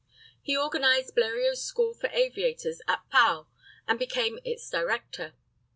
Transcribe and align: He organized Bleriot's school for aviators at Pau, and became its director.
He 0.41 0.57
organized 0.57 1.13
Bleriot's 1.15 1.61
school 1.61 1.93
for 1.93 2.07
aviators 2.09 2.81
at 2.87 3.07
Pau, 3.11 3.45
and 3.87 3.99
became 3.99 4.39
its 4.43 4.67
director. 4.67 5.35